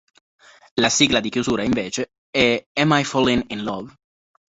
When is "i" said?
2.97-3.03